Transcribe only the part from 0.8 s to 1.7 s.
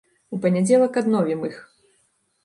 адновім іх.